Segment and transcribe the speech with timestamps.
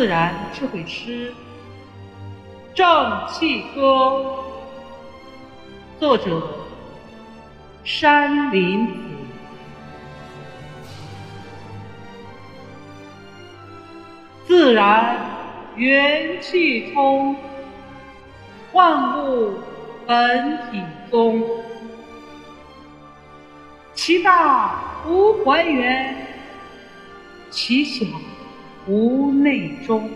[0.00, 1.30] 自然智慧诗
[2.74, 3.82] 《正气歌》，
[6.00, 6.42] 作者
[7.84, 8.92] 山林子。
[14.46, 15.18] 自然
[15.76, 17.36] 元气通，
[18.72, 19.52] 万物
[20.06, 21.46] 本体宗。
[23.92, 26.26] 其大无还原，
[27.50, 28.06] 其小。
[28.86, 30.08] 无内中，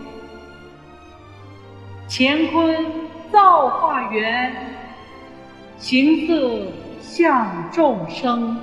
[2.09, 2.85] 乾坤
[3.31, 4.53] 造化源，
[5.77, 6.67] 形色
[6.99, 8.57] 象众生。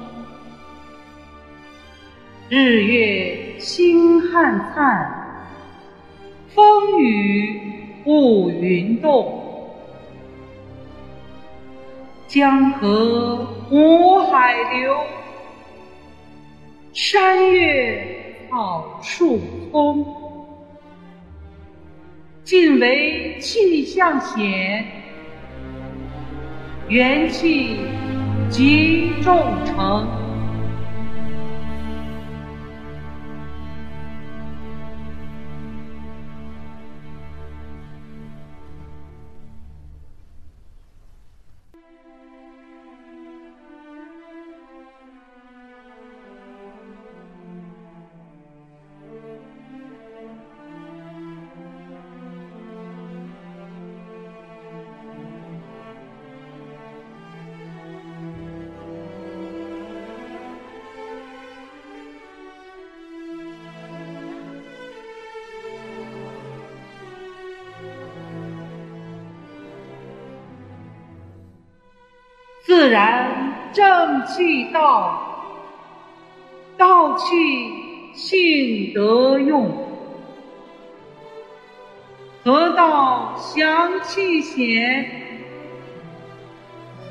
[2.49, 5.47] 日月星汉灿，
[6.55, 7.61] 风雨
[8.05, 9.41] 雾云动。
[12.27, 13.37] 江河
[13.69, 14.97] 湖海流，
[16.93, 18.19] 山岳。
[18.53, 20.07] 草树葱，
[22.45, 24.85] 尽为气象显，
[26.87, 27.79] 元气
[28.51, 30.22] 集众成。
[72.83, 75.23] 自然正气道，
[76.77, 79.71] 道气性德用，
[82.43, 85.09] 得道祥气显，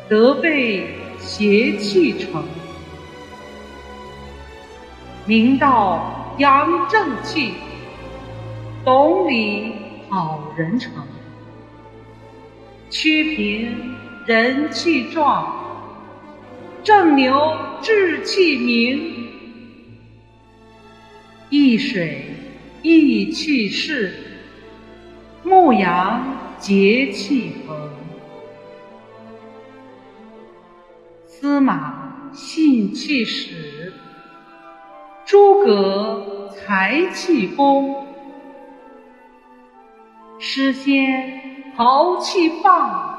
[0.09, 2.43] 德备邪气成，
[5.25, 7.53] 明道扬正气，
[8.83, 9.73] 懂理
[10.09, 10.91] 好人成，
[12.89, 14.01] 曲平。
[14.27, 15.60] 人气壮，
[16.83, 19.29] 正牛志气明，
[21.49, 22.25] 一水
[22.81, 24.15] 益气势，
[25.43, 26.25] 牧羊
[26.57, 27.89] 节气恒，
[31.27, 33.93] 司马信气始，
[35.23, 38.07] 诸葛才气功，
[40.39, 43.11] 诗仙豪气放。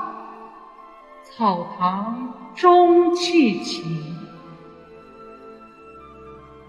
[1.22, 3.82] 草堂中气起，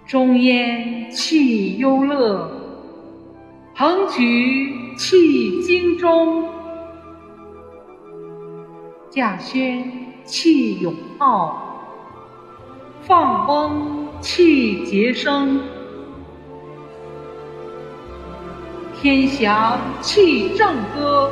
[0.08, 2.50] 中烟气幽乐，
[3.76, 6.48] 横举气精中，
[9.12, 9.92] 稼轩
[10.24, 11.86] 气永浩，
[13.02, 15.60] 放翁气节生，
[19.00, 21.30] 天祥气正歌。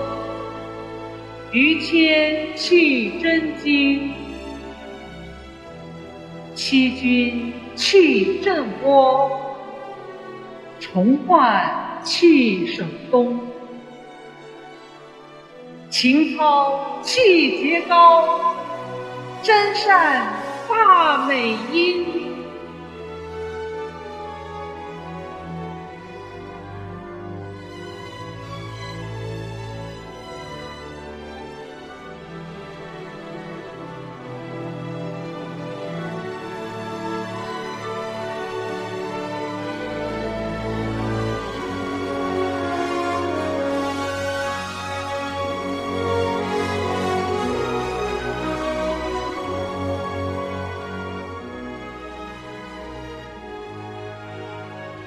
[1.53, 4.13] 于谦气真经，
[6.63, 9.31] 七军气震窝，
[10.79, 13.39] 重焕气省东，
[15.89, 18.53] 情操气节高，
[19.41, 20.33] 真善
[20.69, 22.20] 大美音。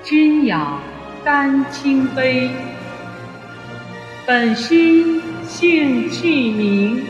[0.05, 0.83] 君养
[1.25, 2.51] 丹青杯，
[4.27, 7.07] 本心性气明。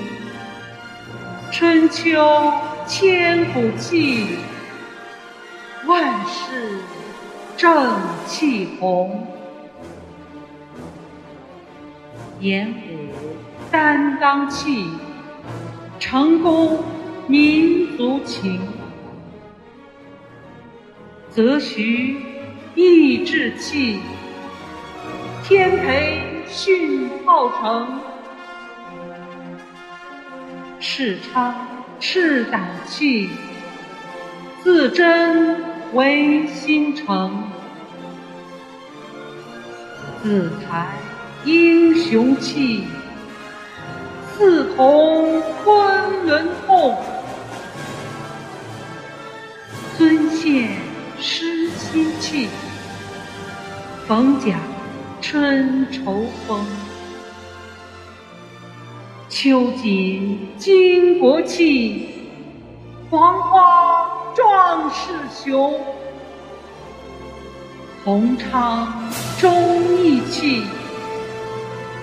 [1.50, 2.52] 春秋
[2.87, 4.37] 千古气，
[5.88, 6.79] 万世
[7.56, 7.96] 正
[8.29, 9.26] 气红。
[12.38, 13.08] 演武
[13.73, 14.87] 担当气，
[15.99, 16.85] 成功
[17.26, 18.61] 民族情。
[21.29, 22.33] 则徐。
[22.75, 24.00] 意志气，
[25.44, 27.87] 天培训浩成；
[30.81, 31.55] 赤昌
[32.00, 33.31] 赤胆气，
[34.62, 35.62] 自珍
[35.93, 37.44] 为心诚。
[40.21, 40.88] 自才
[41.44, 42.88] 英雄气，
[44.32, 46.97] 四同昆仑痛。
[54.06, 54.58] 逢甲
[55.22, 56.62] 春愁风。
[59.30, 62.28] 秋瑾巾帼气，
[63.08, 65.80] 黄花壮士雄。
[68.04, 69.10] 红昌
[69.40, 70.64] 忠义气，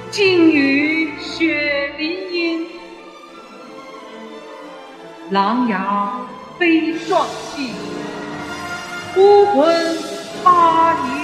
[0.10, 2.66] 劲与血淋英。
[5.30, 6.10] 琅琊
[6.58, 7.70] 悲壮气，
[9.14, 9.98] 孤魂
[10.44, 11.21] 八里。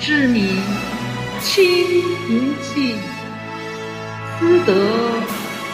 [0.00, 0.42] 知民
[1.40, 1.62] 清
[2.26, 2.94] 平气，
[4.38, 4.72] 思德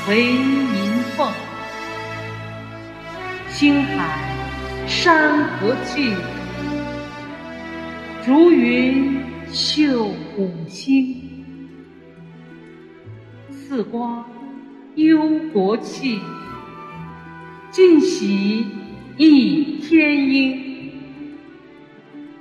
[0.08, 1.30] 为民凤。
[3.48, 4.18] 星海
[4.88, 6.12] 山河气。
[8.24, 11.22] 竹云秀五星，
[13.48, 14.24] 四光
[14.96, 16.20] 忧国气，
[17.70, 18.66] 尽喜
[19.16, 20.90] 忆天英。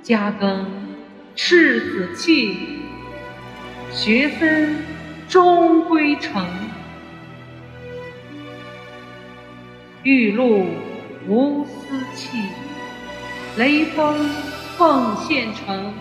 [0.02, 0.64] 嘉庚
[1.48, 2.80] 赤子气，
[3.92, 4.84] 学分
[5.28, 6.44] 终归成。
[10.02, 10.66] 玉露
[11.28, 12.42] 无私气，
[13.56, 14.28] 雷锋。
[14.76, 15.94] 奉献成，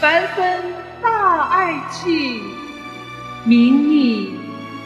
[0.00, 0.64] 凡分
[1.00, 2.42] 大爱气，
[3.44, 4.34] 民意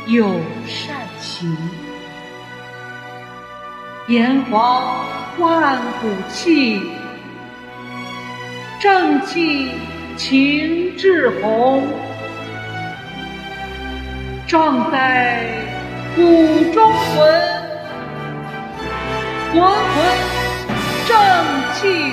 [0.07, 0.29] 有
[0.65, 1.57] 善情，
[4.07, 5.05] 炎黄
[5.39, 6.81] 万古气，
[8.79, 9.71] 正气
[10.17, 11.83] 情志宏，
[14.47, 15.45] 壮哉
[16.15, 17.43] 骨中魂，
[19.53, 20.37] 魂魂。
[21.09, 21.17] 正
[21.75, 22.13] 气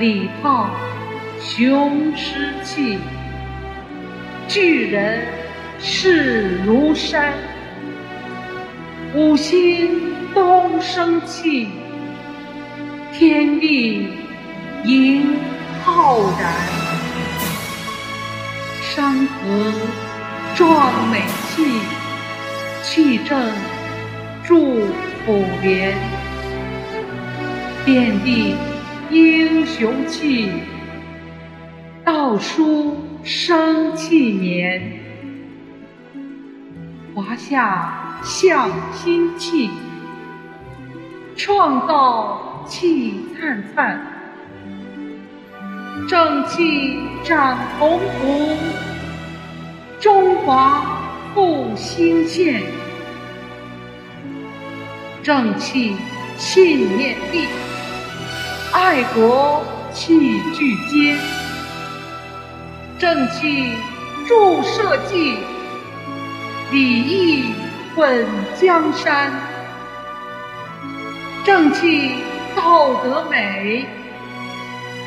[0.00, 0.08] 风。
[0.08, 0.70] 李浩。
[1.42, 2.98] 雄狮气，
[4.46, 5.26] 巨人
[5.78, 7.32] 势如山；
[9.14, 11.68] 五星东升气，
[13.12, 14.10] 天地
[14.84, 15.34] 迎
[15.82, 16.52] 浩然。
[18.82, 19.72] 山河
[20.54, 21.64] 壮美气，
[22.82, 23.50] 气正
[24.44, 24.82] 祝
[25.24, 25.94] 普连；
[27.86, 28.54] 遍地
[29.10, 30.48] 英雄气。
[32.04, 35.00] 道书生气年，
[37.14, 39.70] 华夏向心气，
[41.36, 44.00] 创造气灿灿，
[46.08, 48.56] 正气展宏图，
[50.00, 50.82] 中华
[51.34, 52.62] 复兴线，
[55.22, 55.94] 正气
[56.36, 57.46] 信念力，
[58.82, 61.18] 爱国气聚坚。
[62.98, 63.74] 正气
[64.26, 65.36] 铸社稷，
[66.72, 67.52] 礼义
[67.94, 68.26] 稳
[68.58, 69.30] 江山；
[71.44, 72.12] 正气
[72.56, 73.84] 道德美，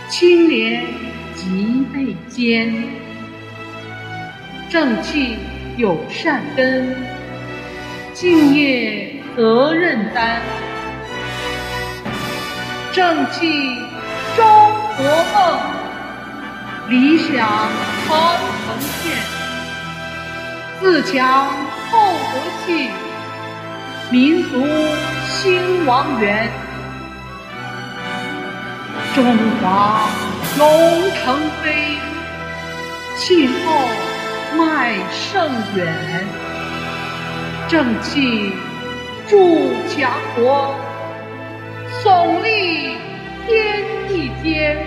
[0.07, 0.85] 清廉
[1.33, 2.71] 脊背坚；
[4.69, 5.35] 正气
[5.77, 6.95] 有善根，
[8.13, 10.39] 敬业责任担；
[12.93, 13.81] 正气
[14.35, 14.45] 中
[14.97, 15.59] 国梦。
[16.89, 17.47] 理想
[18.07, 19.17] 长城线，
[20.79, 21.47] 自强
[21.89, 22.91] 厚国气，
[24.11, 24.63] 民族
[25.27, 26.51] 兴亡源。
[29.15, 29.25] 中
[29.59, 30.07] 华
[30.59, 31.97] 龙腾飞，
[33.17, 33.87] 气候
[34.55, 36.27] 迈胜远。
[37.67, 38.51] 正气
[39.27, 40.75] 筑强国，
[42.01, 42.95] 耸立
[43.45, 44.77] 天地间。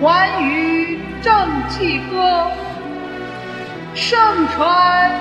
[0.00, 2.50] 寰宇正气歌，
[3.94, 5.12] 盛传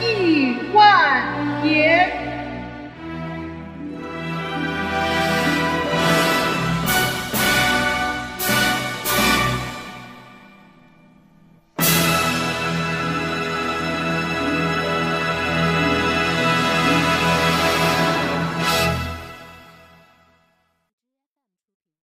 [0.00, 1.22] 亿万
[1.62, 2.27] 年。